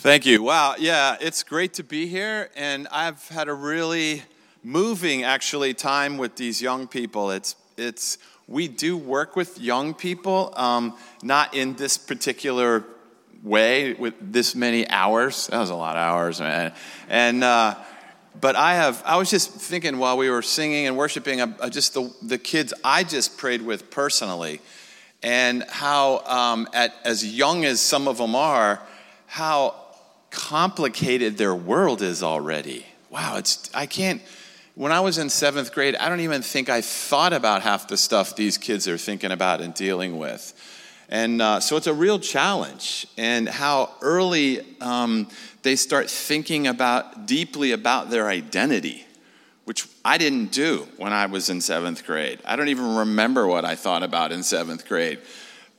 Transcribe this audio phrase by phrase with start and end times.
[0.00, 0.44] Thank you.
[0.44, 0.76] Wow.
[0.78, 2.50] Yeah, it's great to be here.
[2.54, 4.22] And I've had a really
[4.62, 7.32] moving, actually, time with these young people.
[7.32, 8.16] It's, it's,
[8.46, 12.84] we do work with young people, um, not in this particular
[13.42, 15.48] way with this many hours.
[15.48, 16.72] That was a lot of hours, man.
[17.08, 17.74] And, uh,
[18.40, 21.94] but I have, I was just thinking while we were singing and worshiping, uh, just
[21.94, 24.60] the, the kids I just prayed with personally,
[25.24, 28.80] and how, um, at, as young as some of them are,
[29.26, 29.87] how
[30.30, 32.86] complicated their world is already.
[33.10, 34.20] Wow, it's, I can't,
[34.74, 37.96] when I was in seventh grade, I don't even think I thought about half the
[37.96, 40.54] stuff these kids are thinking about and dealing with.
[41.08, 45.28] And uh, so it's a real challenge, and how early um,
[45.62, 49.06] they start thinking about deeply about their identity,
[49.64, 52.40] which I didn't do when I was in seventh grade.
[52.44, 55.18] I don't even remember what I thought about in seventh grade.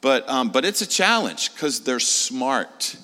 [0.01, 2.95] But, um, but it's a challenge because they're smart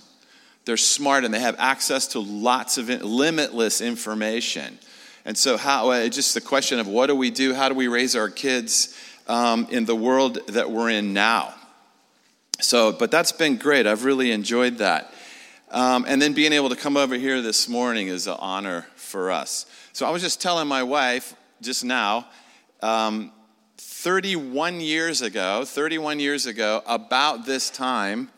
[0.66, 4.78] they're smart and they have access to lots of limitless information.
[5.24, 7.54] And so, how, just the question of what do we do?
[7.54, 8.96] How do we raise our kids
[9.28, 11.54] um, in the world that we're in now?
[12.60, 13.88] So, but that's been great.
[13.88, 15.14] I've really enjoyed that.
[15.72, 19.32] Um, and then being able to come over here this morning is an honor for
[19.32, 19.66] us.
[19.94, 22.28] So, I was just telling my wife just now,
[22.82, 23.32] um,
[23.78, 28.30] 31 years ago, 31 years ago, about this time,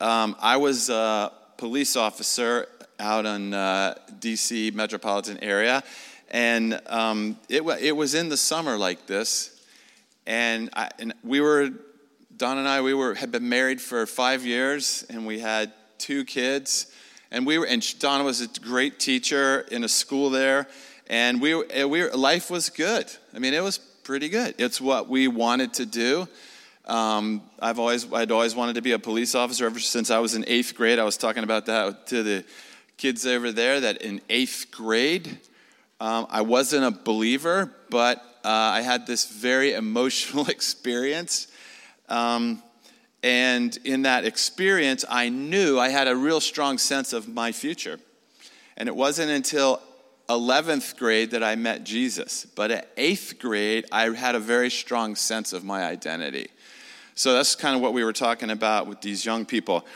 [0.00, 0.90] um, I was.
[0.90, 2.68] Uh, police officer
[2.98, 5.82] out in uh, DC metropolitan area,
[6.30, 9.60] and um, it, it was in the summer like this,
[10.26, 11.70] and, I, and we were
[12.36, 16.24] Don and I we were had been married for five years, and we had two
[16.24, 16.92] kids,
[17.30, 20.68] and we were and Don was a great teacher in a school there,
[21.06, 23.10] and we we were, life was good.
[23.34, 24.54] I mean, it was pretty good.
[24.58, 26.28] It's what we wanted to do.
[26.86, 30.34] Um, I've always, I'd always wanted to be a police officer ever since I was
[30.34, 30.98] in eighth grade.
[30.98, 32.44] I was talking about that to the
[32.96, 35.40] kids over there that in eighth grade,
[36.00, 41.48] um, I wasn't a believer, but uh, I had this very emotional experience.
[42.08, 42.62] Um,
[43.22, 47.98] and in that experience, I knew I had a real strong sense of my future.
[48.76, 49.82] And it wasn't until
[50.28, 52.44] 11th grade that I met Jesus.
[52.44, 56.48] But at eighth grade, I had a very strong sense of my identity.
[57.18, 59.86] So that's kind of what we were talking about with these young people.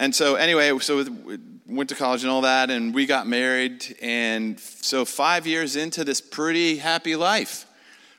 [0.00, 3.96] And so, anyway, so we went to college and all that, and we got married.
[4.02, 7.66] And so, five years into this pretty happy life,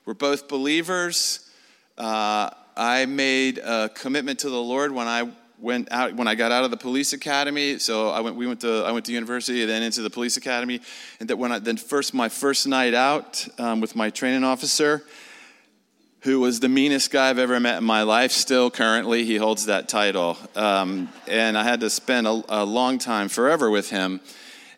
[0.05, 1.51] we're both believers.
[1.97, 5.29] Uh, I made a commitment to the Lord when I
[5.59, 7.79] went out when I got out of the police academy.
[7.79, 8.37] So I went.
[8.37, 10.79] We went to I went to university, then into the police academy,
[11.19, 15.03] and that when I then first my first night out um, with my training officer
[16.21, 18.31] who was the meanest guy I've ever met in my life.
[18.31, 20.37] Still, currently, he holds that title.
[20.55, 24.19] Um, and I had to spend a, a, long time, forever, with him.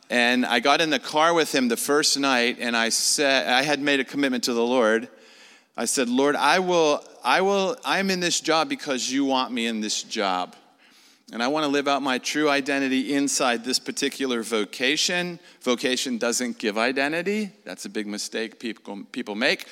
[0.10, 3.62] And I got in the car with him the first night, and I said, I
[3.62, 5.08] had made a commitment to the Lord.
[5.78, 9.68] I said, Lord, I will, I will, I'm in this job because you want me
[9.68, 10.56] in this job.
[11.32, 15.40] And I want to live out my true identity inside this particular vocation.
[15.62, 17.52] Vocation doesn't give identity.
[17.66, 19.68] That's a big mistake people, people make.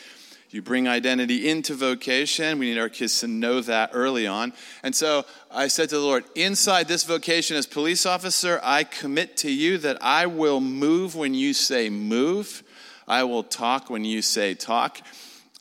[0.50, 2.58] You bring identity into vocation.
[2.58, 4.54] We need our kids to know that early on.
[4.82, 9.36] And so I said to the Lord, inside this vocation as police officer, I commit
[9.38, 12.64] to you that I will move when you say move,
[13.08, 15.02] I will talk when you say talk,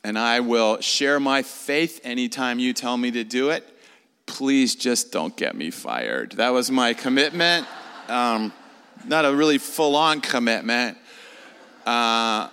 [0.05, 3.69] and I will share my faith anytime you tell me to do it.
[4.27, 6.33] Please just don't get me fired.
[6.33, 7.67] That was my commitment.
[8.09, 8.53] Um,
[9.05, 10.97] not a really full on commitment.
[11.85, 12.49] Uh,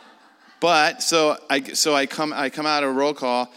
[0.63, 3.51] but so I so I come I come out of roll call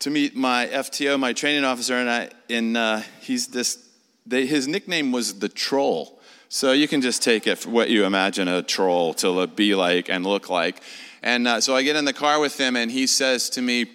[0.00, 3.78] to meet my FTO, my training officer, and I and uh, he's this.
[4.26, 6.20] They, his nickname was the Troll.
[6.48, 10.08] So you can just take it for what you imagine a troll to be like
[10.08, 10.82] and look like.
[11.22, 13.86] And uh, so I get in the car with him, and he says to me,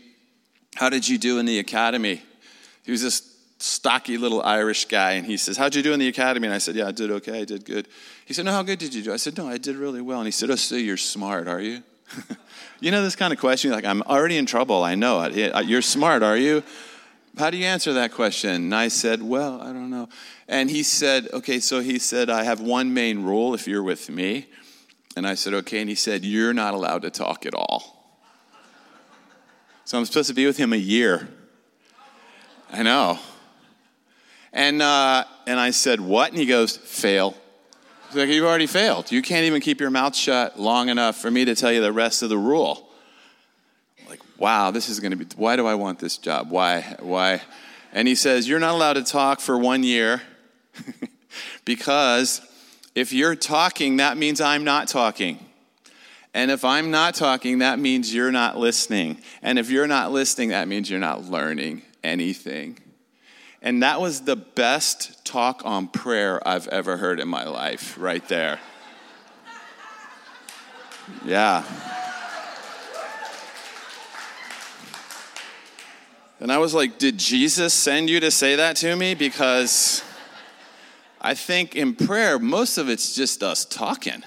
[0.75, 2.21] "How did you do in the academy?"
[2.83, 3.21] He was this
[3.59, 6.59] stocky little Irish guy, and he says, "How'd you do in the academy?" And I
[6.59, 7.41] said, "Yeah, I did okay.
[7.41, 7.89] I did good."
[8.25, 10.19] He said, "No, how good did you do?" I said, "No, I did really well."
[10.19, 11.83] And he said, "Oh, so you're smart, are you?"
[12.79, 14.83] you know this kind of question, like, I'm already in trouble.
[14.83, 15.65] I know it.
[15.65, 16.63] You're smart, are you?
[17.37, 18.51] How do you answer that question?
[18.51, 20.07] And I said, Well, I don't know.
[20.47, 24.09] And he said, Okay, so he said, I have one main rule if you're with
[24.09, 24.47] me.
[25.17, 25.81] And I said, Okay.
[25.81, 28.19] And he said, You're not allowed to talk at all.
[29.83, 31.27] So I'm supposed to be with him a year.
[32.71, 33.19] I know.
[34.53, 36.29] And, uh, and I said, What?
[36.29, 37.35] And he goes, Fail.
[38.15, 39.11] Like, You've already failed.
[39.11, 41.91] You can't even keep your mouth shut long enough for me to tell you the
[41.91, 42.89] rest of the rule.
[44.09, 46.49] like, wow, this is going to be, why do I want this job?
[46.49, 46.95] Why?
[46.99, 47.41] Why?
[47.93, 50.21] And he says, You're not allowed to talk for one year
[51.65, 52.41] because
[52.95, 55.45] If you're talking, that means I'm not talking.
[56.33, 59.21] And if I'm not talking, that means you're not listening.
[59.41, 62.77] And if you're not listening, that means you're not learning anything.
[63.65, 68.25] And that was the best talk on prayer I've ever heard in my life, right
[68.27, 68.59] there.
[71.25, 71.63] Yeah.
[76.39, 79.15] And I was like, Did Jesus send you to say that to me?
[79.15, 80.03] Because
[81.19, 84.23] I think in prayer, most of it's just us talking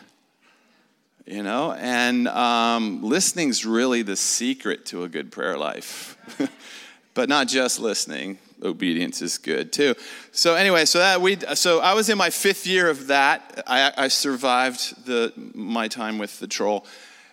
[1.27, 6.17] you know and um, listening's really the secret to a good prayer life
[7.15, 9.95] but not just listening obedience is good too
[10.33, 13.93] so anyway so that we so i was in my fifth year of that i,
[13.97, 16.87] I survived the my time with the troll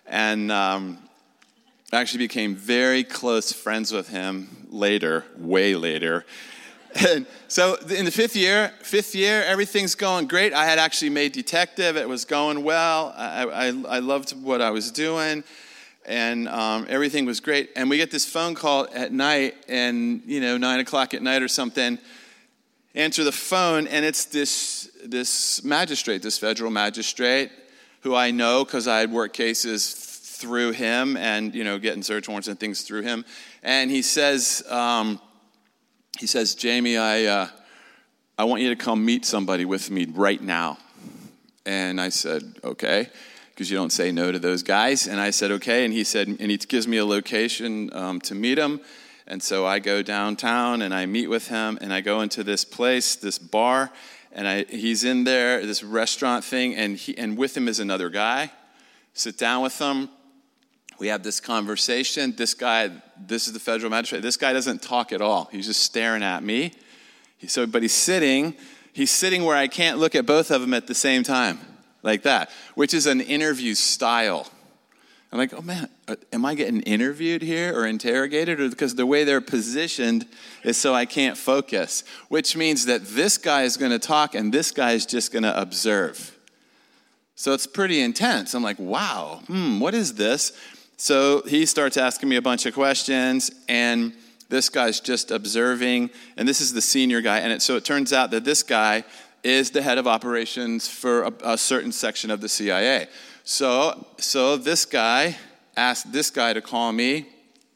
[0.06, 0.98] and um,
[1.92, 6.24] actually became very close friends with him later way later
[6.94, 10.52] and so in the fifth year, fifth year, everything's going great.
[10.52, 11.96] I had actually made detective.
[11.96, 13.12] It was going well.
[13.16, 15.44] I, I, I loved what I was doing,
[16.06, 17.70] and um, everything was great.
[17.76, 21.42] And we get this phone call at night, and you know, nine o'clock at night
[21.42, 21.98] or something.
[22.94, 27.50] Answer the phone, and it's this this magistrate, this federal magistrate,
[28.00, 32.28] who I know because I had worked cases through him, and you know, getting search
[32.28, 33.24] warrants and things through him.
[33.62, 34.62] And he says.
[34.70, 35.20] Um,
[36.18, 37.48] he says, Jamie, I, uh,
[38.38, 40.78] I want you to come meet somebody with me right now.
[41.66, 43.10] And I said, okay,
[43.56, 45.06] because you don't say no to those guys.
[45.08, 45.86] And I said, okay.
[45.86, 48.82] And he said, and he gives me a location um, to meet him.
[49.26, 52.66] And so I go downtown and I meet with him and I go into this
[52.66, 53.90] place, this bar,
[54.30, 58.10] and I, he's in there, this restaurant thing, and, he, and with him is another
[58.10, 58.52] guy.
[59.14, 60.10] Sit down with them,
[60.98, 62.34] we have this conversation.
[62.36, 64.20] This guy, this is the federal magistrate.
[64.20, 65.48] This guy doesn't talk at all.
[65.50, 66.72] He's just staring at me.
[67.38, 68.54] He, So, but he's sitting.
[68.92, 71.58] He's sitting where I can't look at both of them at the same time,
[72.06, 74.48] like that, which is an interview style.
[75.32, 78.60] I'm like, oh man, uh, am I getting interviewed here or interrogated?
[78.60, 80.24] Or because the way they're positioned
[80.62, 84.54] is so I can't focus, which means that this guy is going to talk and
[84.54, 86.38] this guy is just going to observe.
[87.34, 88.54] So it's pretty intense.
[88.54, 90.52] I'm like, wow, hmm, what is this?
[90.96, 94.14] So he starts asking me a bunch of questions, and
[94.48, 96.10] this guy's just observing.
[96.38, 97.40] And this is the senior guy.
[97.40, 99.04] And it, so it turns out that this guy
[99.46, 103.06] is the head of operations for a, a certain section of the CIA.
[103.44, 105.36] So, so this guy
[105.76, 107.28] asked this guy to call me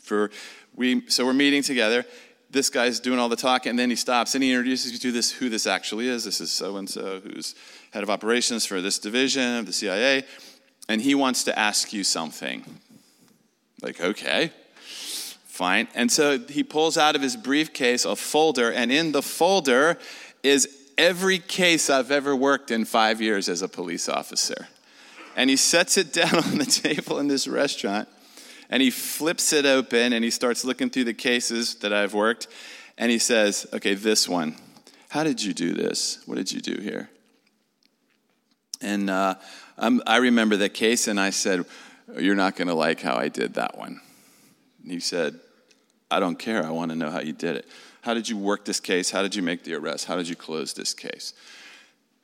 [0.02, 0.32] for
[0.75, 1.08] we.
[1.08, 2.05] So we're meeting together.
[2.50, 5.12] This guy's doing all the talking, and then he stops and he introduces you to
[5.12, 6.25] this who this actually is.
[6.25, 7.55] This is so and so who's
[7.93, 10.25] head of operations for this division of the CIA,
[10.88, 12.64] and he wants to ask you something.
[13.81, 14.50] Like, okay,
[15.44, 15.87] fine.
[15.94, 19.99] And so he pulls out of his briefcase a folder, and in the folder
[20.43, 24.69] is every case I've ever worked in five years as a police officer.
[25.35, 28.08] And he sets it down on the table in this restaurant,
[28.69, 32.47] and he flips it open, and he starts looking through the cases that I've worked,
[32.99, 34.56] and he says, Okay, this one.
[35.08, 36.23] How did you do this?
[36.26, 37.11] What did you do here?
[38.81, 39.35] And uh,
[39.79, 41.64] I remember that case, and I said,
[42.19, 44.00] you're not going to like how I did that one.
[44.82, 45.38] And he said,
[46.11, 46.64] I don't care.
[46.64, 47.69] I want to know how you did it.
[48.02, 49.10] How did you work this case?
[49.10, 50.06] How did you make the arrest?
[50.06, 51.34] How did you close this case?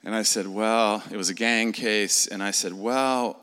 [0.05, 2.27] And I said, Well, it was a gang case.
[2.27, 3.39] And I said, Well,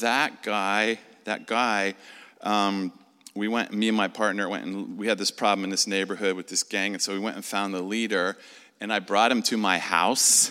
[0.00, 1.94] that guy, that guy,
[2.42, 2.92] um,
[3.34, 6.36] we went, me and my partner went and we had this problem in this neighborhood
[6.36, 6.94] with this gang.
[6.94, 8.36] And so we went and found the leader.
[8.80, 10.50] And I brought him to my house.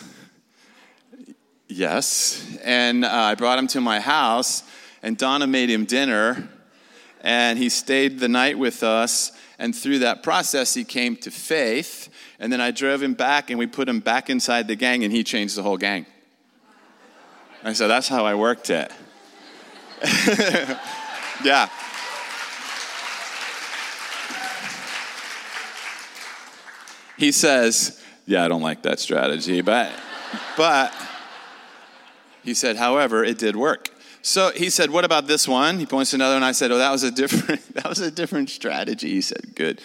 [1.67, 2.57] Yes.
[2.63, 4.63] And uh, I brought him to my house
[5.03, 6.47] and Donna made him dinner,
[7.21, 9.33] and he stayed the night with us.
[9.63, 12.09] And through that process, he came to faith.
[12.37, 15.13] And then I drove him back, and we put him back inside the gang, and
[15.13, 16.05] he changed the whole gang.
[17.63, 18.91] I said, That's how I worked it.
[21.45, 21.69] yeah.
[27.17, 29.93] He says, Yeah, I don't like that strategy, but,
[30.57, 30.93] but,
[32.43, 33.92] he said, however, it did work.
[34.23, 36.77] So he said, "What about this one?" He points to another, and I said, "Oh,
[36.77, 39.81] that was a different that was a different strategy." He said, "Good."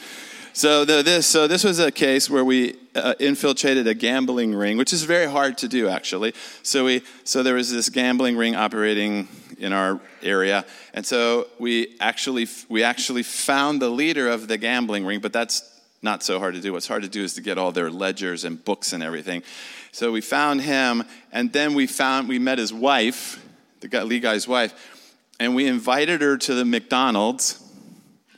[0.53, 4.77] So the, this so this was a case where we uh, infiltrated a gambling ring,
[4.77, 6.35] which is very hard to do actually.
[6.63, 9.27] So we so there was this gambling ring operating
[9.59, 10.65] in our area,
[10.95, 15.63] and so we actually we actually found the leader of the gambling ring, but that's
[16.01, 16.73] not so hard to do.
[16.73, 19.43] What's hard to do is to get all their ledgers and books and everything.
[19.91, 21.03] So we found him,
[21.33, 23.45] and then we found we met his wife
[23.81, 27.63] the lead guy's wife, and we invited her to the McDonald's,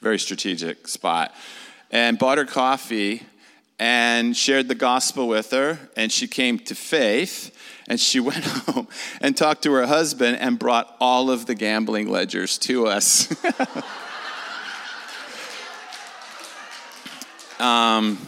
[0.01, 1.35] very strategic spot,
[1.91, 3.23] and bought her coffee.
[3.79, 7.57] and shared the gospel with her, and she came to faith.
[7.89, 8.87] And she went home
[9.23, 13.27] and talked to her husband and brought all of the gambling ledgers to us.
[17.61, 18.19] um,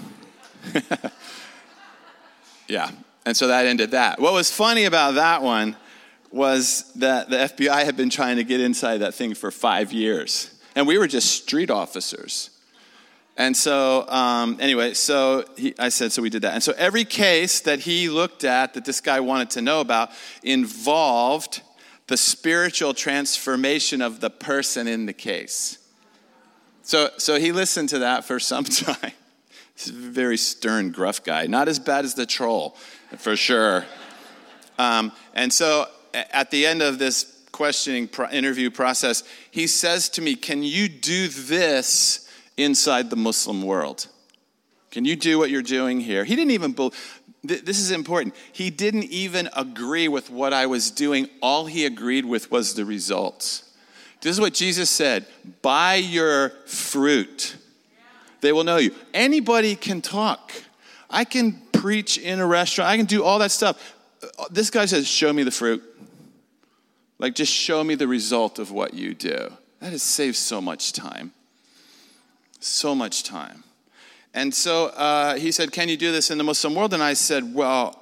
[2.68, 2.90] yeah,
[3.26, 4.18] and so that ended that.
[4.20, 5.76] What was funny about that one
[6.32, 10.52] was that the FBI had been trying to get inside that thing for five years,
[10.74, 12.50] and we were just street officers.
[13.36, 16.52] And so, um, anyway, so he, I said, so we did that.
[16.52, 20.10] And so every case that he looked at that this guy wanted to know about
[20.42, 21.62] involved
[22.08, 25.78] the spiritual transformation of the person in the case.
[26.82, 29.12] So, so he listened to that for some time.
[29.74, 31.46] He's a very stern, gruff guy.
[31.46, 32.76] Not as bad as the troll,
[33.16, 33.86] for sure.
[34.78, 40.34] Um, and so at the end of this questioning interview process, he says to me,
[40.34, 42.22] Can you do this
[42.56, 44.06] inside the Muslim world.
[44.90, 46.24] Can you do what you're doing here?
[46.24, 47.20] He didn't even believe.
[47.42, 48.36] This is important.
[48.52, 51.28] He didn't even agree with what I was doing.
[51.40, 53.68] All he agreed with was the results.
[54.20, 55.26] This is what Jesus said
[55.60, 57.56] By your fruit,
[58.40, 58.94] they will know you.
[59.12, 60.52] Anybody can talk.
[61.10, 63.96] I can preach in a restaurant, I can do all that stuff.
[64.22, 65.82] Uh, this guy says, Show me the fruit.
[67.22, 69.50] Like, just show me the result of what you do.
[69.80, 71.32] That has saved so much time
[72.64, 73.64] so much time.
[74.34, 76.94] And so uh, he said, Can you do this in the Muslim world?
[76.94, 77.98] And I said, Well,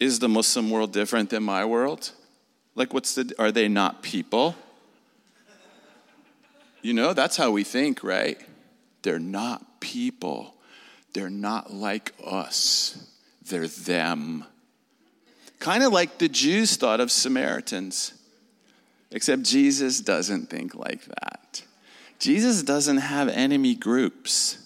[0.00, 2.12] is the Muslim world different than my world?
[2.74, 4.56] Like, what's the, are they not people?
[6.82, 8.38] You know, that's how we think, right?
[9.02, 10.54] They're not people.
[11.12, 13.08] They're not like us.
[13.46, 14.44] They're them.
[15.60, 18.13] Kind of like the Jews thought of Samaritans,
[19.14, 21.62] except Jesus doesn't think like that.
[22.18, 24.58] Jesus doesn't have enemy groups.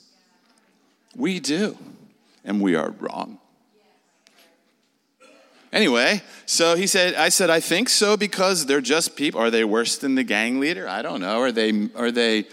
[1.14, 1.76] We do,
[2.44, 3.38] and we are wrong.
[5.70, 9.38] Anyway, so he said, I said, I think so because they're just people.
[9.38, 10.88] Are they worse than the gang leader?
[10.88, 11.40] I don't know.
[11.40, 12.46] Are they, are they,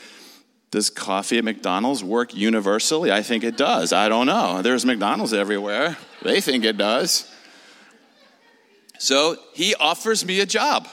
[0.72, 3.14] does coffee at McDonald's work universally?
[3.14, 3.94] I think it does.
[3.94, 4.62] I don't know.
[4.62, 5.96] There's McDonald's everywhere.
[6.24, 7.32] They think it does.
[9.00, 10.90] So he offers me a job.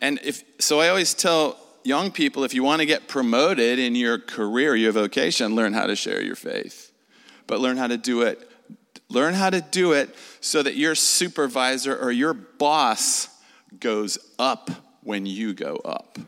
[0.00, 3.94] And if, so I always tell young people, if you want to get promoted in
[3.94, 6.92] your career, your vocation, learn how to share your faith.
[7.46, 8.48] But learn how to do it.
[9.08, 13.28] Learn how to do it so that your supervisor or your boss
[13.78, 14.70] goes up
[15.02, 16.18] when you go up.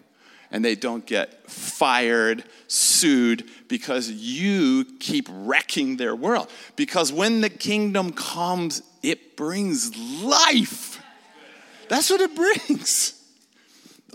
[0.50, 6.50] And they don't get fired, sued, because you keep wrecking their world.
[6.76, 11.02] Because when the kingdom comes, it brings life.
[11.88, 13.21] That's what it brings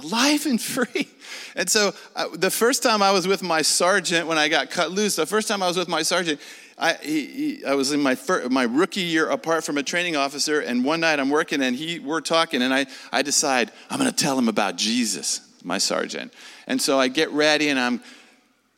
[0.04, 1.08] life and free.
[1.56, 4.92] And so uh, the first time I was with my sergeant when I got cut
[4.92, 6.40] loose, the first time I was with my sergeant,
[6.78, 8.16] I, he, he, I was in my,
[8.50, 11.98] my rookie year apart from a training officer, and one night I'm working and he,
[12.00, 16.34] we're talking, and I, I decide I'm going to tell him about Jesus, my sergeant.
[16.68, 18.04] And so I get ready and I'm,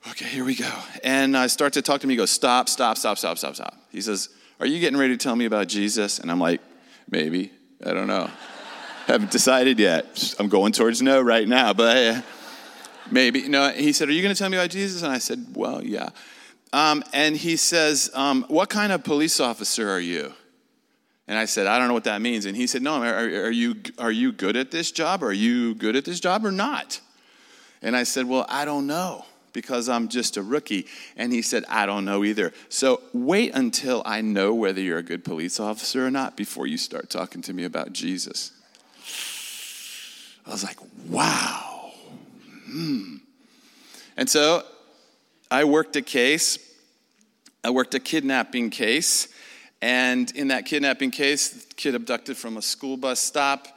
[0.09, 0.71] okay, here we go.
[1.03, 2.11] And I start to talk to him.
[2.11, 3.75] He goes, stop, stop, stop, stop, stop, stop.
[3.91, 6.19] He says, Are you getting ready to tell me about Jesus?
[6.19, 6.61] And I'm like,
[7.11, 7.51] Maybe.
[7.85, 8.29] I don't know.
[9.09, 10.35] Haven't decided yet.
[10.37, 12.21] I'm going towards no right now, but uh,
[13.09, 13.47] maybe.
[13.47, 15.01] No, he said, Are you going to tell me about Jesus?
[15.01, 16.09] And I said, Well, yeah.
[16.71, 20.31] Um, and he says, um, What kind of police officer are you?
[21.27, 22.45] And I said, I don't know what that means.
[22.45, 25.23] And he said, No, are, are, you, are you good at this job?
[25.23, 27.01] Are you good at this job or not?
[27.81, 30.85] And I said, Well, I don't know because I'm just a rookie.
[31.17, 32.53] And he said, I don't know either.
[32.69, 36.77] So wait until I know whether you're a good police officer or not before you
[36.77, 38.51] start talking to me about Jesus.
[40.49, 41.91] I was like, wow.
[42.65, 43.17] Hmm.
[44.17, 44.63] And so
[45.51, 46.57] I worked a case.
[47.63, 49.27] I worked a kidnapping case.
[49.79, 53.67] And in that kidnapping case, kid abducted from a school bus stop.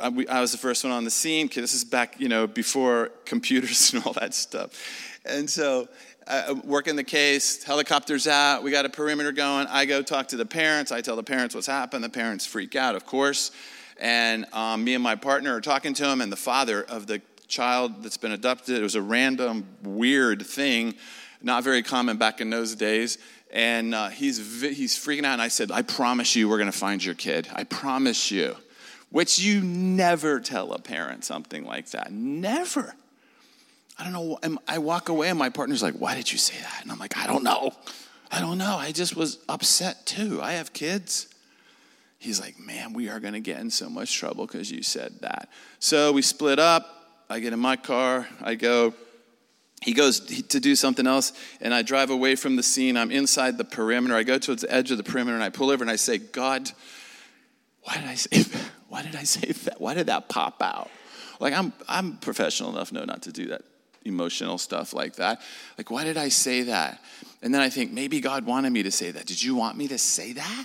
[0.00, 1.48] I, I was the first one on the scene.
[1.52, 5.18] This is back, you know, before computers and all that stuff.
[5.24, 5.88] And so
[6.28, 9.66] I work in the case, helicopter's out, we got a perimeter going.
[9.68, 10.92] I go talk to the parents.
[10.92, 12.04] I tell the parents what's happened.
[12.04, 13.50] The parents freak out, of course
[14.00, 17.20] and um, me and my partner are talking to him, and the father of the
[17.50, 18.78] child that's been adopted.
[18.78, 20.94] It was a random, weird thing,
[21.42, 23.18] not very common back in those days.
[23.52, 25.34] And uh, he's, he's freaking out.
[25.34, 27.48] And I said, I promise you, we're going to find your kid.
[27.52, 28.56] I promise you.
[29.10, 32.12] Which you never tell a parent something like that.
[32.12, 32.94] Never.
[33.98, 34.38] I don't know.
[34.68, 36.82] I walk away, and my partner's like, Why did you say that?
[36.82, 37.72] And I'm like, I don't know.
[38.30, 38.76] I don't know.
[38.76, 40.40] I just was upset too.
[40.40, 41.26] I have kids
[42.20, 45.12] he's like, Man, we are going to get in so much trouble because you said
[45.22, 45.48] that.
[45.80, 46.86] So we split up.
[47.28, 48.28] I get in my car.
[48.40, 48.94] I go
[49.82, 52.98] he goes to do something else, and I drive away from the scene.
[52.98, 54.14] I'm inside the perimeter.
[54.14, 56.18] I go towards the edge of the perimeter, and I pull over and I say,
[56.18, 56.70] God,
[57.82, 58.62] why did I say, that?
[58.88, 59.80] why did I say that?
[59.80, 60.90] Why did that pop out?
[61.38, 63.62] Like, I'm, I'm professional enough, no, not to do that
[64.04, 65.40] emotional stuff like that.
[65.78, 67.02] Like, why did I say that?
[67.42, 69.26] And then I think, maybe God wanted me to say that.
[69.26, 70.64] Did you want me to say that?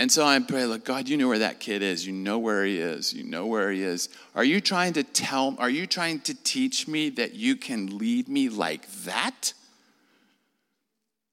[0.00, 2.06] And so I pray, look, God, you know where that kid is.
[2.06, 3.12] You know where he is.
[3.12, 4.08] You know where he is.
[4.34, 8.26] Are you trying to tell, are you trying to teach me that you can lead
[8.26, 9.52] me like that?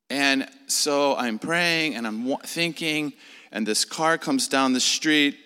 [0.10, 3.14] And so I'm praying and I'm thinking,
[3.54, 5.38] and this car comes down the street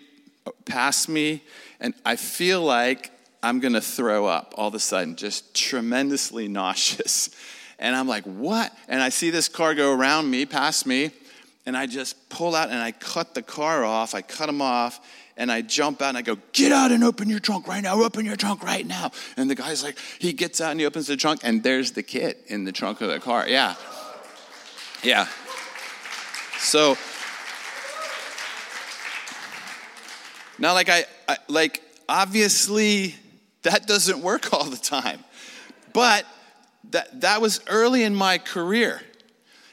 [0.48, 1.44] uh, past me,
[1.80, 3.12] and I feel like
[3.44, 7.30] I'm going to throw up all of a sudden, just tremendously nauseous.
[7.84, 8.72] And I'm like, what?
[8.88, 11.10] And I see this car go around me, past me,
[11.66, 14.16] and I just pull out and I cut the car off.
[14.16, 15.00] I cut him off
[15.38, 18.02] and I jump out and I go, Get out and open your trunk right now.
[18.02, 19.12] Open your trunk right now.
[19.38, 22.04] And the guy's like, He gets out and he opens the trunk and there's the
[22.04, 23.48] kid in the trunk of the car.
[23.48, 23.76] Yeah.
[25.04, 25.28] Yeah.
[26.58, 26.96] So,
[30.60, 33.16] now, like, I, I like, obviously,
[33.64, 35.24] that doesn't work all the time.
[35.94, 36.26] But
[36.92, 39.02] that, that was early in my career.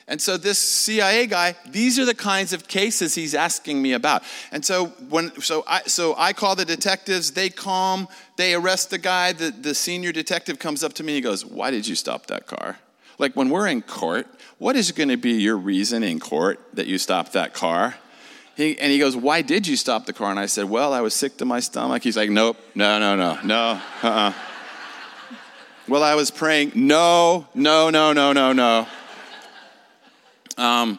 [0.08, 4.22] And so this CIA guy, these are the kinds of cases he's asking me about.
[4.50, 8.96] And so when so I so I call the detectives, they come, they arrest the
[8.96, 11.94] guy, the, the senior detective comes up to me and he goes, Why did you
[11.94, 12.78] stop that car?
[13.18, 16.86] Like when we're in court, what is going to be your reason in court that
[16.86, 17.96] you stopped that car?
[18.56, 20.30] He, and he goes, Why did you stop the car?
[20.30, 22.02] And I said, Well, I was sick to my stomach.
[22.02, 24.08] He's like, Nope, no, no, no, no, uh uh-uh.
[24.08, 24.32] uh
[25.88, 28.86] well, I was praying, No, no, no, no, no, no.
[30.58, 30.98] Um,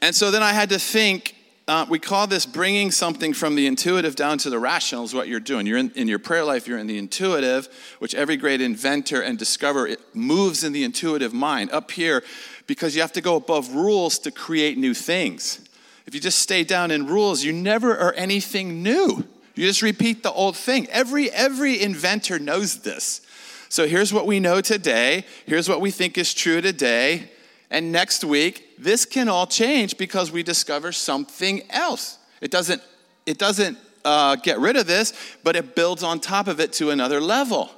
[0.00, 1.34] and so then I had to think.
[1.66, 5.28] Uh, we call this bringing something from the intuitive down to the rational is what
[5.28, 5.66] you're doing.
[5.66, 9.38] You're in, in your prayer life, you're in the intuitive, which every great inventor and
[9.38, 11.70] discoverer moves in the intuitive mind.
[11.70, 12.24] Up here,
[12.66, 15.60] because you have to go above rules to create new things.
[16.06, 19.28] If you just stay down in rules, you never are anything new.
[19.54, 20.86] You just repeat the old thing.
[20.88, 23.20] Every, every inventor knows this.
[23.68, 25.26] So here's what we know today.
[25.44, 27.30] Here's what we think is true today.
[27.70, 32.18] And next week, this can all change because we discover something else.
[32.40, 32.82] It doesn't,
[33.26, 35.12] it doesn't uh, get rid of this,
[35.44, 37.70] but it builds on top of it to another level.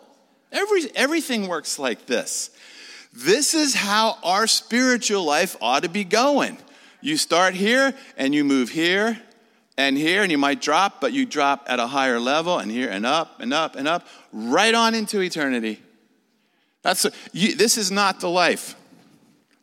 [0.52, 2.50] Every, everything works like this.
[3.12, 6.58] This is how our spiritual life ought to be going.
[7.00, 9.20] You start here and you move here
[9.76, 12.90] and here, and you might drop, but you drop at a higher level and here
[12.90, 15.80] and up and up and up, right on into eternity.
[16.82, 18.74] That's a, you, this is not the life.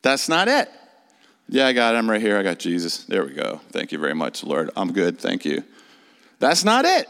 [0.07, 0.71] That's not it.
[1.49, 1.97] Yeah, I got it.
[1.97, 2.37] I'm right here.
[2.37, 3.03] I got Jesus.
[3.03, 3.59] There we go.
[3.71, 4.69] Thank you very much, Lord.
[4.77, 5.19] I'm good.
[5.19, 5.65] Thank you.
[6.39, 7.09] That's not it.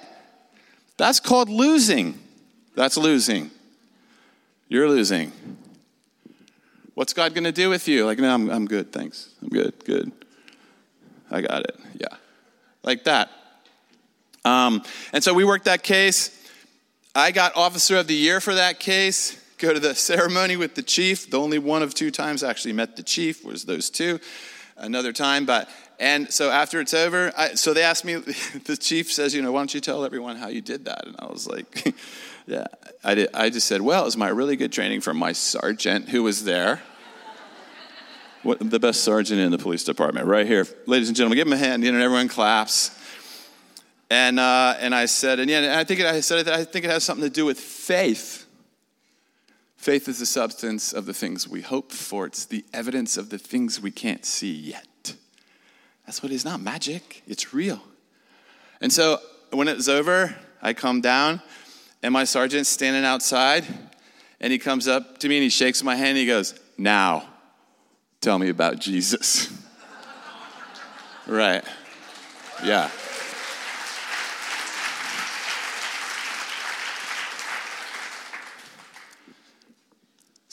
[0.98, 2.18] That's called losing.
[2.74, 3.52] That's losing.
[4.68, 5.32] You're losing.
[6.96, 8.04] What's God going to do with you?
[8.04, 8.92] Like, no, I'm, I'm good.
[8.92, 9.30] Thanks.
[9.44, 9.76] I'm good.
[9.86, 10.12] Good.
[11.30, 11.80] I got it.
[12.00, 12.18] Yeah.
[12.82, 13.30] Like that.
[14.44, 14.82] Um,
[15.14, 16.34] and so we worked that case.
[17.14, 20.84] I got Officer of the Year for that case go to the ceremony with the
[20.84, 21.30] chief.
[21.30, 24.20] The only one of two times I actually met the chief was those two.
[24.80, 25.68] Another time, but
[26.00, 28.16] and so after it's over, I, so they asked me.
[28.66, 31.16] The chief says, "You know, why don't you tell everyone how you did that?" And
[31.18, 31.96] I was like,
[32.46, 32.68] "Yeah."
[33.04, 33.30] I did.
[33.34, 36.44] I just said, "Well, it was my really good training from my sergeant who was
[36.44, 36.82] there."
[38.44, 41.38] What, the best sergeant in the police department, right here, ladies and gentlemen.
[41.38, 41.84] Give him a hand.
[41.84, 42.92] You know, everyone claps.
[44.10, 46.86] And uh, and I said, and yeah, and I think it, I said I think
[46.86, 48.47] it has something to do with faith.
[49.78, 53.38] Faith is the substance of the things we hope for, it's the evidence of the
[53.38, 55.16] things we can't see yet.
[56.06, 57.82] That's what it is, not magic, it's real.
[58.82, 59.20] And so
[59.52, 61.42] when it was over, I come down,
[62.02, 63.66] and my sergeant's standing outside,
[64.40, 67.28] and he comes up to me and he shakes my hand and he goes, Now,
[68.22, 69.52] tell me about Jesus.
[71.28, 71.64] right.
[72.64, 72.90] Yeah.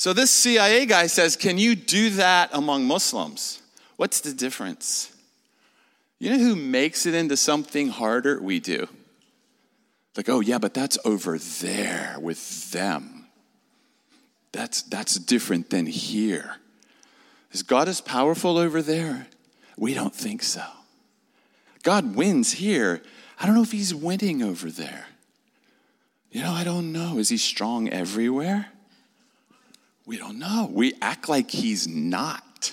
[0.05, 3.63] So this CIA guy says, Can you do that among Muslims?
[3.97, 5.11] What's the difference?
[6.19, 8.39] You know who makes it into something harder?
[8.39, 8.87] We do.
[10.15, 13.29] Like, oh, yeah, but that's over there with them.
[14.53, 16.57] That's, that's different than here.
[17.53, 19.29] Is God as powerful over there?
[19.79, 20.67] We don't think so.
[21.83, 23.03] God wins here.
[23.41, 25.07] I don't know if he's winning over there.
[26.31, 27.17] You know, I don't know.
[27.17, 28.67] Is he strong everywhere?
[30.07, 30.69] We don't know.
[30.71, 32.73] We act like he's not.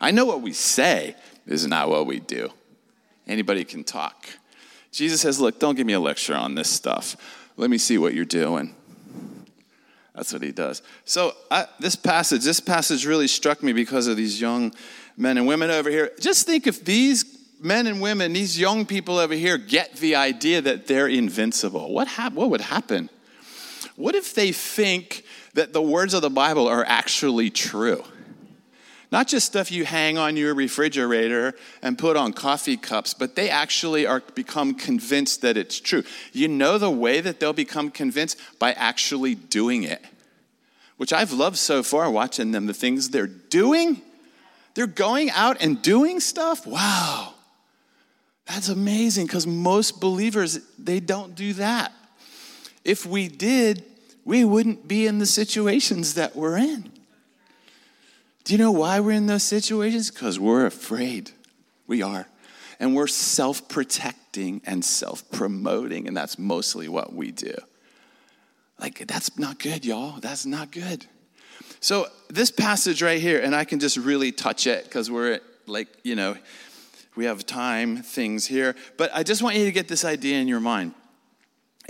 [0.00, 1.14] I know what we say
[1.46, 2.50] is not what we do.
[3.26, 4.26] Anybody can talk.
[4.92, 7.16] Jesus says, Look, don't give me a lecture on this stuff.
[7.56, 8.74] Let me see what you're doing.
[10.14, 10.82] That's what he does.
[11.04, 14.74] So I, this passage, this passage really struck me because of these young
[15.16, 16.10] men and women over here.
[16.18, 20.60] Just think if these men and women, these young people over here, get the idea
[20.62, 21.92] that they're invincible.
[21.92, 23.10] What, hap- what would happen?
[23.96, 28.04] What if they think that the words of the Bible are actually true?
[29.12, 33.50] Not just stuff you hang on your refrigerator and put on coffee cups, but they
[33.50, 36.04] actually are become convinced that it's true.
[36.32, 40.04] You know the way that they'll become convinced by actually doing it.
[40.96, 44.00] Which I've loved so far watching them, the things they're doing.
[44.74, 46.64] They're going out and doing stuff.
[46.66, 47.34] Wow.
[48.46, 51.92] That's amazing because most believers they don't do that.
[52.84, 53.84] If we did,
[54.30, 56.88] we wouldn't be in the situations that we're in.
[58.44, 60.08] Do you know why we're in those situations?
[60.08, 61.32] Because we're afraid.
[61.88, 62.28] We are.
[62.78, 67.54] And we're self protecting and self promoting, and that's mostly what we do.
[68.78, 70.20] Like, that's not good, y'all.
[70.20, 71.06] That's not good.
[71.80, 75.88] So, this passage right here, and I can just really touch it because we're like,
[76.04, 76.36] you know,
[77.16, 80.46] we have time things here, but I just want you to get this idea in
[80.46, 80.94] your mind.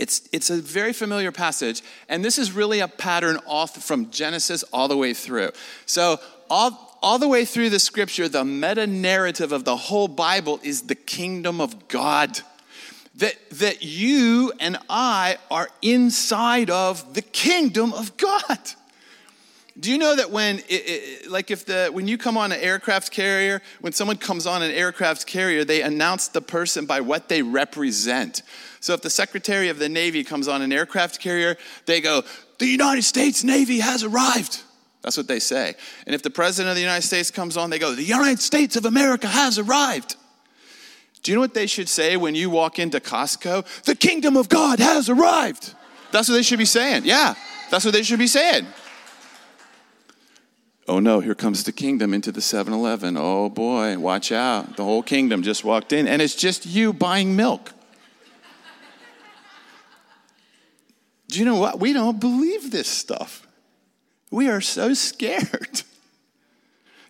[0.01, 4.63] It's, it's a very familiar passage, and this is really a pattern all from Genesis
[4.73, 5.51] all the way through.
[5.85, 10.59] So, all, all the way through the scripture, the meta narrative of the whole Bible
[10.63, 12.39] is the kingdom of God.
[13.17, 18.59] That, that you and I are inside of the kingdom of God.
[19.79, 22.59] Do you know that when, it, it, like, if the when you come on an
[22.59, 27.29] aircraft carrier, when someone comes on an aircraft carrier, they announce the person by what
[27.29, 28.41] they represent.
[28.81, 31.55] So if the Secretary of the Navy comes on an aircraft carrier,
[31.85, 32.23] they go,
[32.57, 34.61] "The United States Navy has arrived."
[35.03, 35.75] That's what they say.
[36.05, 38.75] And if the President of the United States comes on, they go, "The United States
[38.75, 40.17] of America has arrived."
[41.23, 43.83] Do you know what they should say when you walk into Costco?
[43.83, 45.75] The kingdom of God has arrived.
[46.11, 47.03] That's what they should be saying.
[47.05, 47.35] Yeah,
[47.69, 48.67] that's what they should be saying
[50.91, 53.15] oh no, here comes the kingdom into the 7 Eleven.
[53.17, 54.75] Oh boy, watch out.
[54.75, 57.71] The whole kingdom just walked in, and it's just you buying milk.
[61.29, 61.79] Do you know what?
[61.79, 63.47] We don't believe this stuff.
[64.29, 65.83] We are so scared.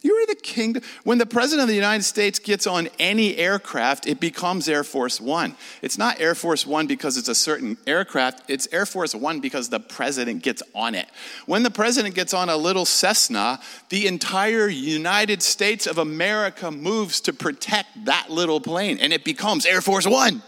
[0.03, 0.81] You are the kingdom.
[1.03, 5.21] When the president of the United States gets on any aircraft, it becomes Air Force
[5.21, 5.55] One.
[5.83, 9.69] It's not Air Force One because it's a certain aircraft, it's Air Force One because
[9.69, 11.07] the president gets on it.
[11.45, 13.59] When the president gets on a little Cessna,
[13.89, 19.67] the entire United States of America moves to protect that little plane, and it becomes
[19.67, 20.41] Air Force One.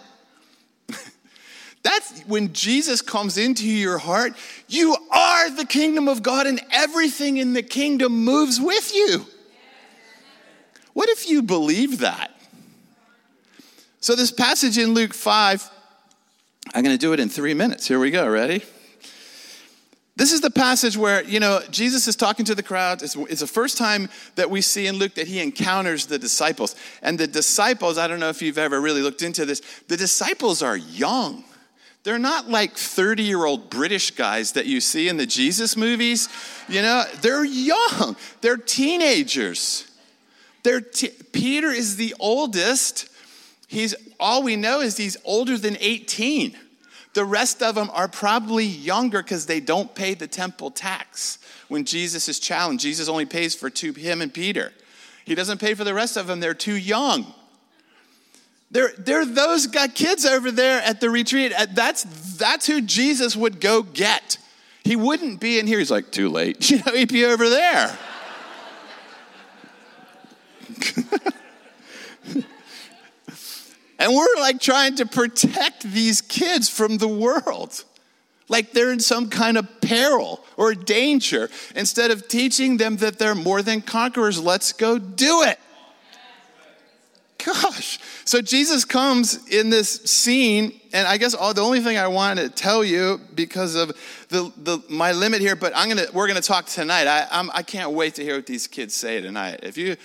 [1.84, 4.34] That's when Jesus comes into your heart,
[4.68, 9.28] you are the kingdom of God, and everything in the kingdom moves with you.
[10.94, 12.32] What if you believe that?
[14.00, 15.70] So, this passage in Luke 5,
[16.74, 17.88] I'm going to do it in three minutes.
[17.88, 18.28] Here we go.
[18.28, 18.64] Ready?
[20.16, 23.02] This is the passage where, you know, Jesus is talking to the crowd.
[23.02, 26.76] It's, it's, the first time that we see in Luke that he encounters the disciples.
[27.02, 30.62] And the disciples, I don't know if you've ever really looked into this, the disciples
[30.62, 31.44] are young.
[32.04, 36.30] They're not like 30 year old British guys that you see in the Jesus movies.
[36.68, 39.90] You know, they're young, they're teenagers.
[40.64, 43.10] T- Peter is the oldest.
[43.68, 46.58] He's all we know is he's older than 18.
[47.14, 51.38] The rest of them are probably younger because they don't pay the temple tax.
[51.68, 54.72] When Jesus is challenged, Jesus only pays for two, him and Peter.
[55.26, 57.34] He doesn't pay for the rest of them, they're too young.
[58.72, 61.54] They're, they're those got kids over there at the retreat.
[61.56, 62.04] Uh, that's,
[62.38, 64.40] that's who Jesus would go get.
[64.84, 65.78] He wouldn't be in here.
[65.78, 66.70] He's like, too late.
[66.72, 67.96] You know, he'd be over there.
[74.00, 77.84] and we're like trying to protect these kids from the world.
[78.50, 81.50] Like they're in some kind of peril or danger.
[81.76, 85.60] Instead of teaching them that they're more than conquerors, let's go do it.
[87.46, 88.00] Gosh.
[88.26, 92.40] So Jesus comes in this scene, and I guess all the only thing I want
[92.40, 93.90] to tell you because of
[94.30, 97.08] the, the my limit here, but I'm gonna we're gonna talk tonight.
[97.08, 99.60] I I'm, I can not wait to hear what these kids say tonight.
[99.64, 99.98] If you,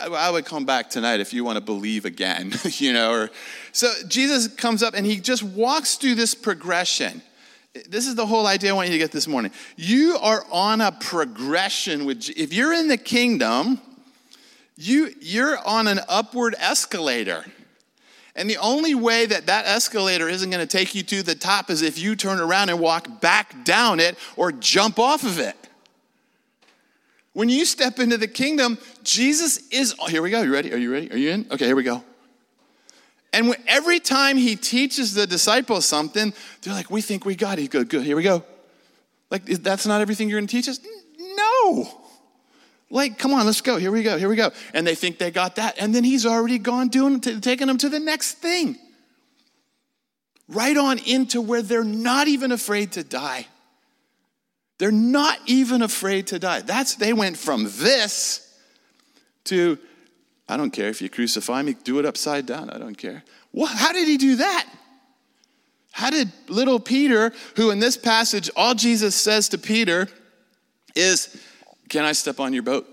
[0.00, 3.12] I would come back tonight if you want to believe again, you know.
[3.12, 3.30] Or
[3.72, 7.22] so Jesus comes up and he just walks through this progression.
[7.88, 9.50] This is the whole idea I want you to get this morning.
[9.76, 13.80] You are on a progression with if you're in the kingdom
[14.76, 17.44] you, you're on an upward escalator.
[18.36, 21.70] And the only way that that escalator isn't going to take you to the top
[21.70, 25.56] is if you turn around and walk back down it or jump off of it.
[27.32, 30.42] When you step into the kingdom, Jesus is, oh, here we go.
[30.42, 30.72] You ready?
[30.72, 31.10] Are you ready?
[31.12, 31.46] Are you in?
[31.50, 32.02] Okay, here we go.
[33.32, 36.32] And when, every time he teaches the disciples something,
[36.62, 37.70] they're like, we think we got it.
[37.70, 38.44] Good, good, here we go.
[39.30, 40.78] Like, that's not everything you're going to teach us?
[41.18, 42.03] No.
[42.94, 43.76] Like, come on, let's go.
[43.76, 44.16] Here we go.
[44.16, 44.52] Here we go.
[44.72, 45.74] And they think they got that.
[45.80, 48.78] And then he's already gone doing, taking them to the next thing.
[50.46, 53.48] Right on into where they're not even afraid to die.
[54.78, 56.60] They're not even afraid to die.
[56.60, 58.48] That's, they went from this
[59.46, 59.76] to,
[60.48, 62.70] I don't care if you crucify me, do it upside down.
[62.70, 63.24] I don't care.
[63.66, 64.68] How did he do that?
[65.90, 70.06] How did little Peter, who in this passage, all Jesus says to Peter
[70.94, 71.36] is,
[71.94, 72.88] Can I step on your boat?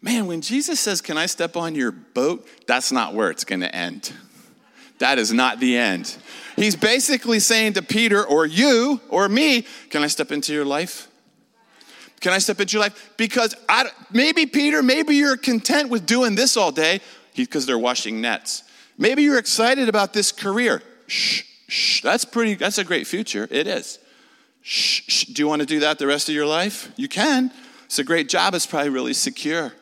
[0.00, 2.44] Man, when Jesus says, Can I step on your boat?
[2.66, 4.12] That's not where it's going to end.
[4.98, 6.16] That is not the end.
[6.56, 11.06] He's basically saying to Peter, or you, or me, Can I step into your life?
[12.18, 13.12] Can I step into your life?
[13.16, 17.00] Because I, maybe, Peter, maybe you're content with doing this all day
[17.36, 18.64] because they're washing nets.
[18.98, 20.82] Maybe you're excited about this career.
[21.06, 23.46] Shh, Shh, that's pretty, that's a great future.
[23.52, 24.00] It is.
[24.62, 25.24] Shh, shh.
[25.26, 26.90] Do you want to do that the rest of your life?
[26.96, 27.50] You can.
[27.84, 28.54] It's a great job.
[28.54, 29.72] It's probably really secure.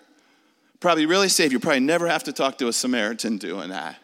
[0.81, 1.53] Probably really safe.
[1.53, 3.97] You'll probably never have to talk to a Samaritan doing that.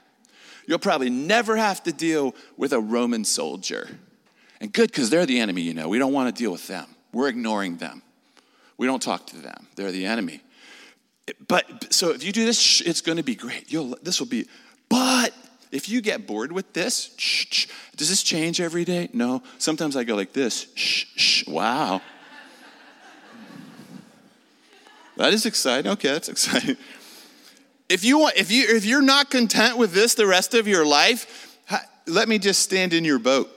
[0.67, 3.89] You'll probably never have to deal with a Roman soldier.
[4.61, 5.89] And good, because they're the enemy, you know.
[5.89, 6.87] We don't want to deal with them.
[7.12, 8.03] We're ignoring them.
[8.77, 9.69] We don't talk to them.
[9.77, 10.43] They're the enemy.
[11.49, 13.73] But so if you do this, it's going to be great.
[13.73, 14.47] You'll, this will be,
[14.89, 15.33] but
[15.77, 19.11] if you get bored with this, shh, shh, does this change every day?
[19.12, 19.43] No.
[19.59, 22.01] Sometimes I go like this, shh, shh, wow.
[25.19, 25.93] that is exciting.
[25.93, 26.79] Okay, that's exciting.
[27.91, 30.87] If you want, if you if you're not content with this the rest of your
[30.87, 31.59] life,
[32.07, 33.51] let me just stand in your boat.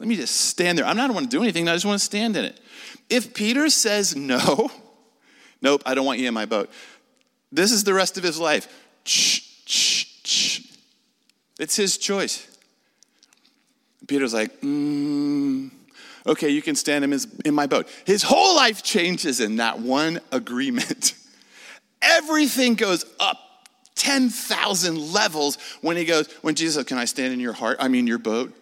[0.00, 0.86] Let me just stand there.
[0.86, 1.68] I'm not want to do anything.
[1.68, 2.58] I just want to stand in it.
[3.10, 4.70] If Peter says no,
[5.62, 6.70] nope, I don't want you in my boat.
[7.52, 8.66] This is the rest of his life.
[9.04, 9.51] Shh.
[11.62, 12.44] It's his choice.
[14.08, 15.70] Peter's like, mm,
[16.26, 17.88] okay, you can stand him in my boat.
[18.04, 21.14] His whole life changes in that one agreement.
[22.02, 23.38] Everything goes up
[23.94, 27.76] 10,000 levels when he goes, when Jesus says, Can I stand in your heart?
[27.78, 28.52] I mean, your boat.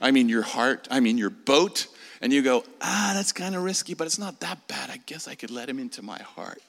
[0.00, 0.86] I mean, your heart.
[0.92, 1.88] I mean, your boat.
[2.20, 4.90] And you go, Ah, that's kind of risky, but it's not that bad.
[4.90, 6.62] I guess I could let him into my heart.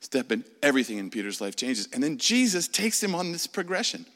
[0.00, 1.90] Step in, everything in Peter's life changes.
[1.92, 4.06] And then Jesus takes him on this progression.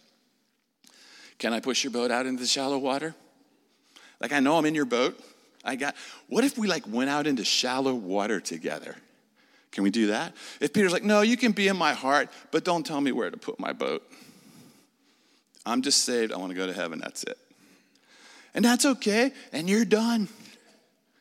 [1.39, 3.15] Can I push your boat out into the shallow water?
[4.21, 5.19] Like, I know I'm in your boat.
[5.65, 5.95] I got,
[6.29, 8.97] what if we like went out into shallow water together?
[9.71, 10.35] Can we do that?
[10.61, 13.31] If Peter's like, no, you can be in my heart, but don't tell me where
[13.31, 14.03] to put my boat.
[15.67, 16.33] I'm just saved.
[16.33, 16.99] I want to go to heaven.
[16.99, 17.39] That's it.
[18.55, 19.33] And that's okay.
[19.53, 20.29] And you're done.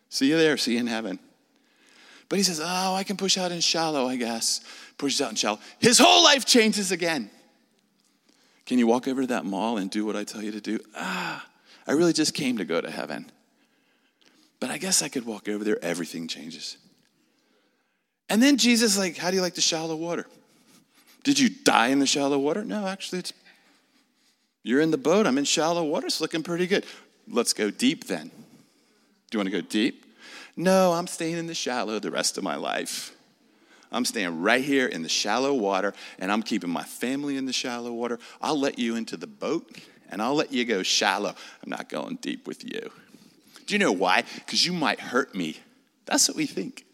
[0.09, 0.57] See you there.
[0.57, 1.19] See you in heaven.
[2.29, 4.61] But he says, oh, I can push out in shallow, I guess.
[4.97, 5.59] Pushes out in shallow.
[5.79, 7.29] His whole life changes again.
[8.67, 10.79] Can you walk over to that mall and do what I tell you to do?
[10.95, 11.47] Ah,
[11.87, 13.31] I really just came to go to heaven.
[14.59, 16.77] But I guess I could walk over there, everything changes.
[18.29, 20.27] And then Jesus, like, how do you like the shallow water?
[21.23, 22.65] Did you die in the shallow water?
[22.65, 23.33] No, actually, it's
[24.63, 25.25] you're in the boat.
[25.25, 26.07] I'm in shallow water.
[26.07, 26.85] It's looking pretty good.
[27.29, 28.27] Let's go deep then.
[28.27, 30.05] Do you want to go deep?
[30.57, 33.15] No, I'm staying in the shallow the rest of my life.
[33.91, 37.53] I'm staying right here in the shallow water and I'm keeping my family in the
[37.53, 38.19] shallow water.
[38.41, 39.77] I'll let you into the boat
[40.09, 41.33] and I'll let you go shallow.
[41.63, 42.91] I'm not going deep with you.
[43.65, 44.23] Do you know why?
[44.35, 45.57] Because you might hurt me.
[46.05, 46.85] That's what we think.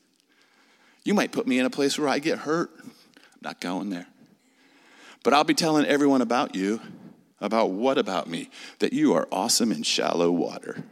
[1.03, 2.71] You might put me in a place where I get hurt.
[2.79, 2.91] I'm
[3.41, 4.07] not going there.
[5.23, 6.81] But I'll be telling everyone about you,
[7.39, 8.49] about what about me?
[8.79, 10.83] That you are awesome in shallow water.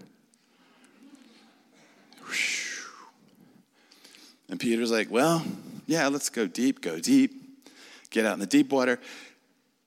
[4.49, 5.43] And Peter's like, Well,
[5.91, 7.65] yeah, let's go deep, go deep,
[8.11, 8.97] get out in the deep water.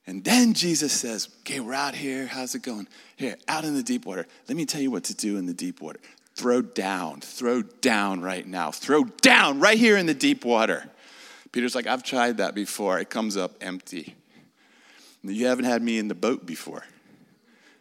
[0.05, 2.27] And then Jesus says, Okay, we're out here.
[2.27, 2.87] How's it going?
[3.15, 4.27] Here, out in the deep water.
[4.47, 5.99] Let me tell you what to do in the deep water.
[6.35, 8.69] Throw down, throw down right now.
[8.69, 10.87] Throw down right here in the deep water.
[11.51, 12.99] Peter's like, I've tried that before.
[12.99, 14.13] It comes up empty.
[15.23, 16.83] You haven't had me in the boat before.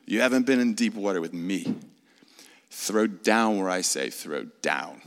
[0.06, 1.76] You haven't been in deep water with me.
[2.70, 5.02] Throw down where I say throw down.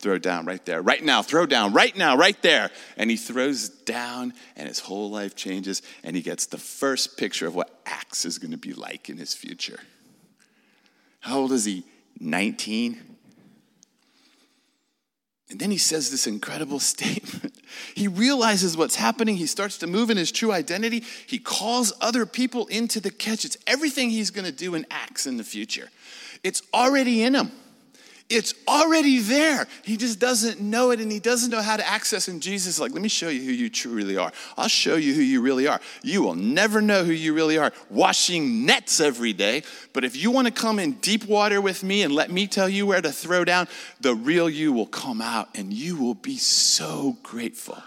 [0.00, 2.70] Throw down right there, right now, throw down right now, right there.
[2.96, 7.46] And he throws down, and his whole life changes, and he gets the first picture
[7.46, 9.80] of what Acts is going to be like in his future.
[11.20, 11.84] How old is he?
[12.20, 13.08] 19?
[15.50, 17.58] And then he says this incredible statement.
[17.94, 19.36] He realizes what's happening.
[19.36, 21.04] He starts to move in his true identity.
[21.26, 23.44] He calls other people into the catch.
[23.44, 25.88] It's everything he's going to do in Acts in the future.
[26.44, 27.50] It's already in him.
[28.30, 29.66] It's already there.
[29.84, 32.28] He just doesn't know it and he doesn't know how to access.
[32.28, 34.32] And Jesus like, let me show you who you truly are.
[34.58, 35.80] I'll show you who you really are.
[36.02, 39.62] You will never know who you really are washing nets every day.
[39.94, 42.68] But if you want to come in deep water with me and let me tell
[42.68, 43.66] you where to throw down,
[44.00, 47.82] the real you will come out and you will be so grateful.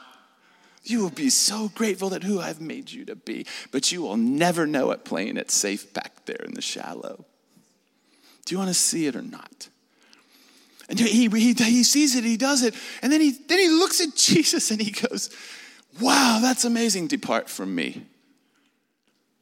[0.83, 4.17] You will be so grateful that who I've made you to be, but you will
[4.17, 7.25] never know it playing it safe back there in the shallow.
[8.45, 9.69] Do you want to see it or not?
[10.91, 14.01] And he, he, he sees it, he does it, and then he, then he looks
[14.01, 15.29] at Jesus and he goes,
[16.01, 17.07] Wow, that's amazing.
[17.07, 18.05] Depart from me.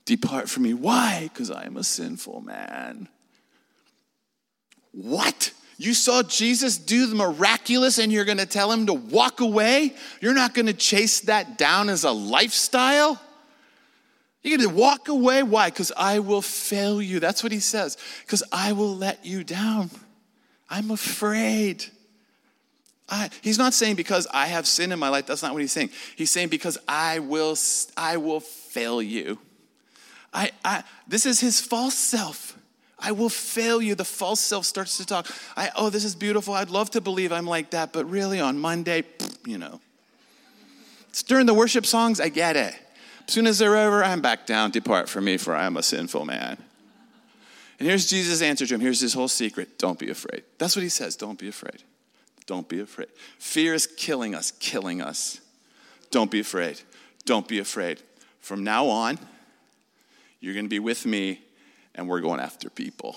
[0.05, 0.75] Depart from me.
[0.75, 1.29] Why?
[1.31, 3.07] Because I am a sinful man.
[4.91, 5.51] What?
[5.77, 9.95] You saw Jesus do the miraculous and you're going to tell him to walk away?
[10.21, 13.19] You're not going to chase that down as a lifestyle?
[14.43, 15.41] You're going to walk away.
[15.41, 15.69] Why?
[15.69, 17.19] Because I will fail you.
[17.19, 17.97] That's what he says.
[18.21, 19.89] Because I will let you down.
[20.69, 21.85] I'm afraid.
[23.09, 25.25] I, he's not saying because I have sin in my life.
[25.25, 25.89] That's not what he's saying.
[26.15, 27.57] He's saying because I will,
[27.97, 29.39] I will fail you.
[30.33, 32.55] I, I, this is his false self.
[32.99, 33.95] I will fail you.
[33.95, 35.27] The false self starts to talk.
[35.57, 36.53] I, oh, this is beautiful.
[36.53, 39.03] I'd love to believe I'm like that, but really on Monday,
[39.45, 39.79] you know.
[41.09, 42.75] It's during the worship songs, I get it.
[43.27, 44.71] As soon as they're over, I'm back down.
[44.71, 46.57] Depart from me, for I am a sinful man.
[47.79, 48.81] And here's Jesus' answer to him.
[48.81, 49.79] Here's his whole secret.
[49.79, 50.43] Don't be afraid.
[50.57, 51.15] That's what he says.
[51.15, 51.81] Don't be afraid.
[52.45, 53.07] Don't be afraid.
[53.37, 55.39] Fear is killing us, killing us.
[56.11, 56.81] Don't be afraid.
[57.25, 58.01] Don't be afraid.
[58.41, 59.17] From now on,
[60.41, 61.41] you're going to be with me,
[61.95, 63.15] and we're going after people.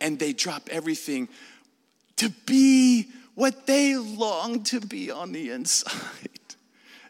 [0.00, 1.28] And they drop everything
[2.16, 5.94] to be what they long to be on the inside.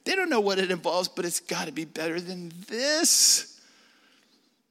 [0.05, 3.58] They don't know what it involves, but it's got to be better than this.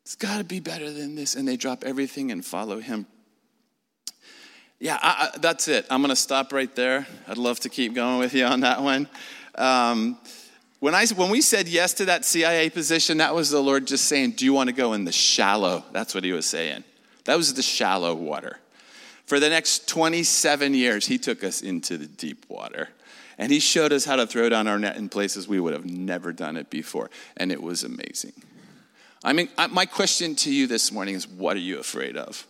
[0.07, 1.35] It's got to be better than this.
[1.35, 3.07] And they drop everything and follow him.
[4.79, 5.85] Yeah, I, I, that's it.
[5.89, 7.05] I'm going to stop right there.
[7.27, 9.09] I'd love to keep going with you on that one.
[9.55, 10.17] Um,
[10.79, 14.05] when, I, when we said yes to that CIA position, that was the Lord just
[14.05, 15.83] saying, Do you want to go in the shallow?
[15.91, 16.85] That's what he was saying.
[17.25, 18.59] That was the shallow water.
[19.25, 22.87] For the next 27 years, he took us into the deep water.
[23.37, 25.85] And he showed us how to throw down our net in places we would have
[25.85, 27.09] never done it before.
[27.35, 28.31] And it was amazing.
[29.23, 32.45] I mean, my question to you this morning is what are you afraid of?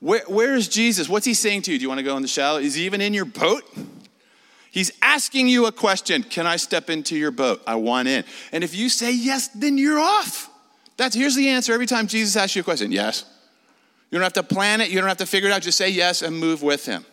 [0.00, 1.08] Where, where is Jesus?
[1.08, 1.78] What's he saying to you?
[1.78, 2.58] Do you want to go in the shallow?
[2.58, 3.64] Is he even in your boat?
[4.70, 7.62] He's asking you a question Can I step into your boat?
[7.66, 8.24] I want in.
[8.52, 10.48] And if you say yes, then you're off.
[10.96, 13.24] That's, here's the answer every time Jesus asks you a question yes.
[14.10, 15.62] You don't have to plan it, you don't have to figure it out.
[15.62, 17.04] Just say yes and move with him.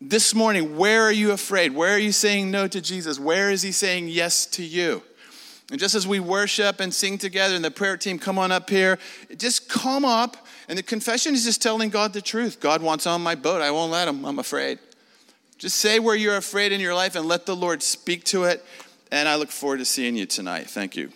[0.00, 1.74] This morning, where are you afraid?
[1.74, 3.18] Where are you saying no to Jesus?
[3.18, 5.02] Where is he saying yes to you?
[5.70, 8.68] And just as we worship and sing together, and the prayer team come on up
[8.68, 8.98] here,
[9.36, 10.36] just come up.
[10.68, 12.60] And the confession is just telling God the truth.
[12.60, 13.62] God wants on my boat.
[13.62, 14.24] I won't let him.
[14.24, 14.78] I'm afraid.
[15.58, 18.64] Just say where you're afraid in your life and let the Lord speak to it.
[19.10, 20.68] And I look forward to seeing you tonight.
[20.68, 21.10] Thank you.